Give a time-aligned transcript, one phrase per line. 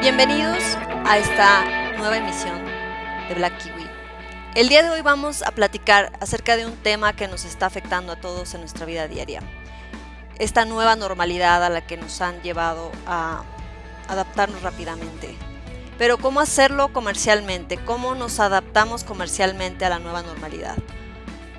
[0.00, 0.62] Bienvenidos
[1.06, 2.64] a esta nueva emisión
[3.28, 3.84] de Black Kiwi.
[4.54, 8.12] El día de hoy vamos a platicar acerca de un tema que nos está afectando
[8.12, 9.40] a todos en nuestra vida diaria.
[10.38, 13.42] Esta nueva normalidad a la que nos han llevado a
[14.06, 15.34] adaptarnos rápidamente.
[15.98, 17.76] Pero ¿cómo hacerlo comercialmente?
[17.76, 20.76] ¿Cómo nos adaptamos comercialmente a la nueva normalidad?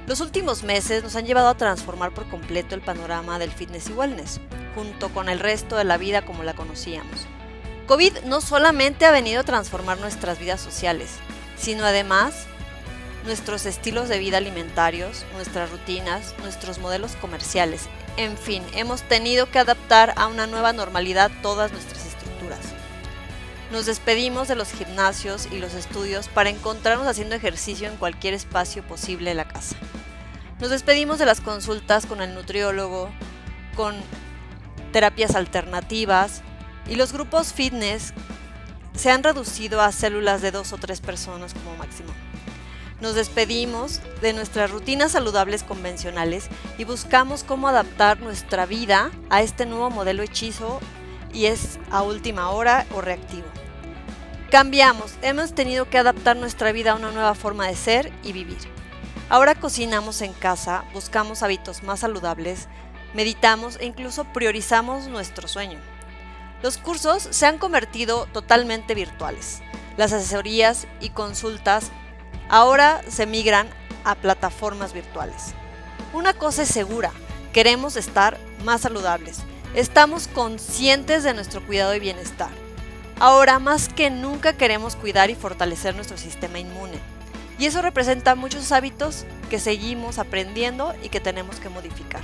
[0.07, 3.93] Los últimos meses nos han llevado a transformar por completo el panorama del fitness y
[3.93, 4.39] wellness,
[4.75, 7.27] junto con el resto de la vida como la conocíamos.
[7.89, 11.09] COVID no solamente ha venido a transformar nuestras vidas sociales,
[11.57, 12.45] sino además
[13.25, 17.89] nuestros estilos de vida alimentarios, nuestras rutinas, nuestros modelos comerciales.
[18.15, 22.59] En fin, hemos tenido que adaptar a una nueva normalidad todas nuestras estructuras.
[23.71, 28.83] Nos despedimos de los gimnasios y los estudios para encontrarnos haciendo ejercicio en cualquier espacio
[28.83, 29.75] posible de la casa.
[30.59, 33.09] Nos despedimos de las consultas con el nutriólogo,
[33.75, 33.95] con
[34.91, 36.43] terapias alternativas,
[36.89, 38.13] y los grupos fitness
[38.95, 42.09] se han reducido a células de dos o tres personas como máximo.
[42.99, 49.65] Nos despedimos de nuestras rutinas saludables convencionales y buscamos cómo adaptar nuestra vida a este
[49.65, 50.81] nuevo modelo hechizo
[51.31, 53.47] y es a última hora o reactivo.
[54.51, 58.57] Cambiamos, hemos tenido que adaptar nuestra vida a una nueva forma de ser y vivir.
[59.29, 62.67] Ahora cocinamos en casa, buscamos hábitos más saludables,
[63.13, 65.79] meditamos e incluso priorizamos nuestro sueño.
[66.61, 69.61] Los cursos se han convertido totalmente virtuales.
[69.97, 71.91] Las asesorías y consultas
[72.49, 73.69] ahora se migran
[74.03, 75.53] a plataformas virtuales.
[76.13, 77.11] Una cosa es segura,
[77.53, 79.39] queremos estar más saludables.
[79.73, 82.49] Estamos conscientes de nuestro cuidado y bienestar.
[83.19, 86.99] Ahora más que nunca queremos cuidar y fortalecer nuestro sistema inmune.
[87.57, 92.21] Y eso representa muchos hábitos que seguimos aprendiendo y que tenemos que modificar.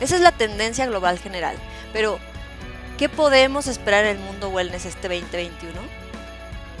[0.00, 1.56] Esa es la tendencia global general,
[1.92, 2.18] pero
[2.98, 5.78] ¿Qué podemos esperar en el mundo wellness este 2021?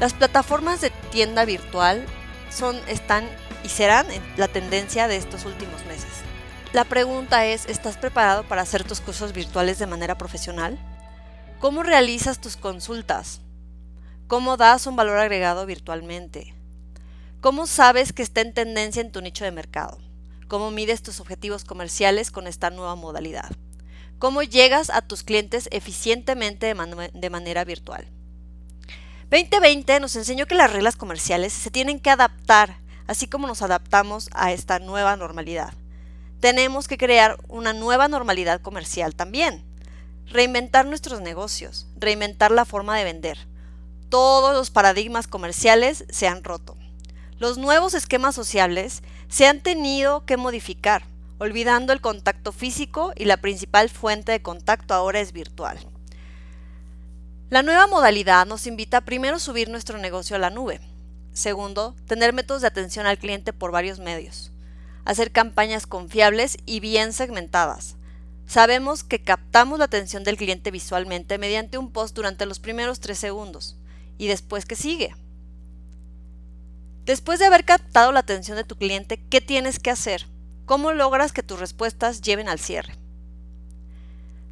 [0.00, 2.06] Las plataformas de tienda virtual
[2.48, 3.28] son, están
[3.62, 4.06] y serán
[4.38, 6.08] la tendencia de estos últimos meses.
[6.72, 10.78] La pregunta es, ¿estás preparado para hacer tus cursos virtuales de manera profesional?
[11.60, 13.42] ¿Cómo realizas tus consultas?
[14.26, 16.54] ¿Cómo das un valor agregado virtualmente?
[17.42, 19.98] ¿Cómo sabes que está en tendencia en tu nicho de mercado?
[20.48, 23.50] ¿Cómo mides tus objetivos comerciales con esta nueva modalidad?
[24.18, 28.08] Cómo llegas a tus clientes eficientemente de, manera virtual.
[29.30, 34.30] 2020 nos enseñó que las reglas comerciales se tienen que adaptar, así como nos adaptamos
[34.32, 35.74] a esta nueva normalidad.
[36.40, 39.64] Tenemos que crear una nueva normalidad comercial también.
[40.26, 43.38] Reinventar nuestros negocios, reinventar la forma de vender.
[44.08, 46.76] Todos los paradigmas comerciales se han roto.
[47.38, 51.04] Los nuevos esquemas sociales se han tenido que modificar
[51.38, 55.78] olvidando el contacto físico y la principal fuente de contacto ahora es virtual.
[57.50, 60.80] La nueva modalidad nos invita a primero subir nuestro negocio a la nube.
[61.32, 64.50] Segundo, tener métodos de atención al cliente por varios medios.
[65.04, 67.96] Hacer campañas confiables y bien segmentadas.
[68.46, 73.18] Sabemos que captamos la atención del cliente visualmente mediante un post durante los primeros tres
[73.18, 73.76] segundos.
[74.18, 75.14] ¿Y después qué sigue?
[77.04, 80.26] Después de haber captado la atención de tu cliente, ¿qué tienes que hacer?
[80.66, 82.96] ¿Cómo logras que tus respuestas lleven al cierre?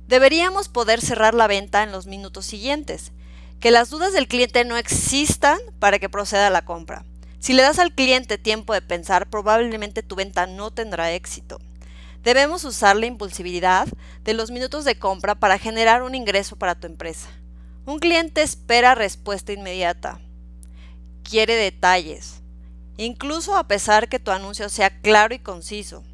[0.07, 3.11] Deberíamos poder cerrar la venta en los minutos siguientes,
[3.59, 7.05] que las dudas del cliente no existan para que proceda la compra.
[7.41, 11.59] Si le das al cliente tiempo de pensar, probablemente tu venta no tendrá éxito.
[12.23, 13.89] Debemos usar la impulsividad
[14.23, 17.29] de los minutos de compra para generar un ingreso para tu empresa.
[17.87, 20.21] Un cliente espera respuesta inmediata.
[21.25, 22.44] Quiere detalles
[22.97, 26.05] incluso a pesar que tu anuncio sea claro y conciso.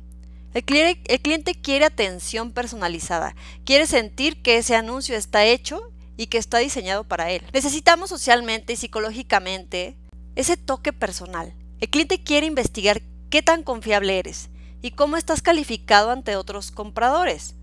[0.52, 5.80] El, cliente quiere atención personalizada, quiere sentir que ese anuncio está hecho
[6.16, 7.42] y que está diseñado para él.
[7.52, 9.96] Necesitamos socialmente y psicológicamente
[10.34, 11.54] ese toque personal.
[11.80, 14.50] El cliente quiere investigar qué tan confiable eres
[14.82, 17.54] y cómo estás calificado ante otros compradores.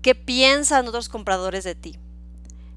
[0.00, 1.98] ¿Qué piensan otros compradores de ti?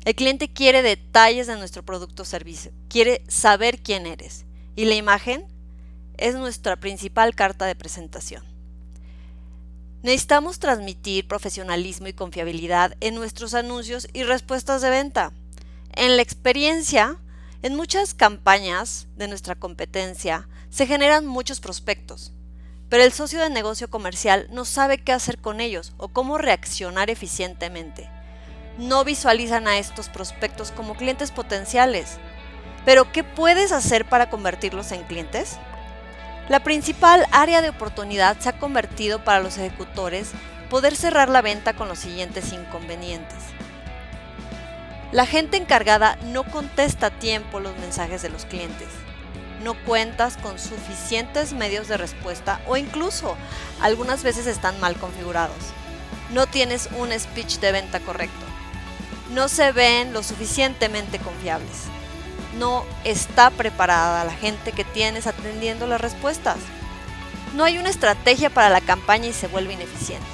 [0.04, 4.46] El cliente quiere detalles de nuestro producto o servicio, quiere saber quién eres.
[4.76, 5.46] Y la imagen
[6.18, 8.44] es nuestra principal carta de presentación.
[10.04, 15.32] Necesitamos transmitir profesionalismo y confiabilidad en nuestros anuncios y respuestas de venta.
[15.94, 17.18] En la experiencia,
[17.62, 22.34] en muchas campañas de nuestra competencia se generan muchos prospectos,
[22.90, 27.12] pero el socio de negocio comercial no sabe qué hacer con ellos o cómo reaccionar
[27.12, 28.10] eficientemente.
[28.80, 32.18] No visualizan a estos prospectos como clientes potenciales.
[32.86, 35.58] Pero, ¿qué puedes hacer para convertirlos en clientes?
[36.50, 40.32] La principal área de oportunidad se ha convertido para los ejecutores
[40.70, 43.38] poder cerrar la venta con los siguientes inconvenientes.
[45.12, 48.88] La gente encargada no contesta a tiempo los mensajes de los clientes.
[49.64, 53.38] No cuentas con suficientes medios de respuesta o incluso
[53.82, 55.58] algunas veces están mal configurados.
[56.34, 58.46] No tienes un speech de venta correcto.
[59.32, 61.84] No se ven lo suficientemente confiables.
[62.58, 66.58] No está preparada la gente que tienes atendiendo las respuestas.
[67.56, 70.26] No hay una estrategia para la campaña y se vuelve ineficiente.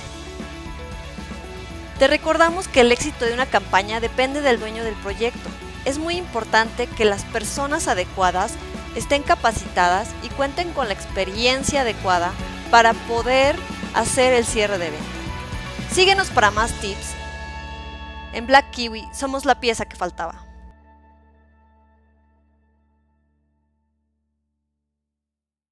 [1.99, 5.49] Te recordamos que el éxito de una campaña depende del dueño del proyecto.
[5.85, 8.53] Es muy importante que las personas adecuadas
[8.95, 12.31] estén capacitadas y cuenten con la experiencia adecuada
[12.69, 13.55] para poder
[13.95, 15.05] hacer el cierre de venta.
[15.91, 17.15] Síguenos para más tips.
[18.33, 20.46] En Black Kiwi somos la pieza que faltaba.